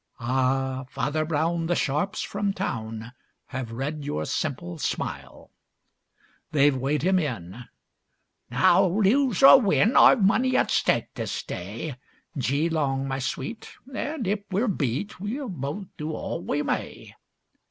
Ah, 0.19 0.83
Farmer 0.89 1.25
Brown, 1.25 1.67
the 1.67 1.75
sharps 1.75 2.23
from 2.23 2.53
town, 2.53 3.11
Have 3.49 3.71
read 3.71 4.03
your 4.03 4.25
simple 4.25 4.79
smile! 4.79 5.51
They've 6.51 6.75
weighed 6.75 7.03
him 7.03 7.19
in. 7.19 7.65
'Now 8.49 8.87
lose 8.87 9.43
or 9.43 9.61
win, 9.61 9.95
I've 9.95 10.25
money 10.25 10.57
at 10.57 10.71
stake 10.71 11.13
this 11.13 11.43
day; 11.43 11.97
Gee 12.35 12.67
long, 12.67 13.07
my 13.07 13.19
sweet, 13.19 13.73
and 13.95 14.25
if 14.25 14.39
we're 14.49 14.67
beat, 14.67 15.19
We'll 15.19 15.49
both 15.49 15.85
do 15.97 16.13
all 16.13 16.41
we 16.41 16.63
may! 16.63 17.13